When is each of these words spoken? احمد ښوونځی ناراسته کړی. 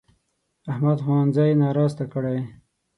احمد 0.71 0.97
ښوونځی 1.05 1.51
ناراسته 1.61 2.03
کړی. 2.13 2.37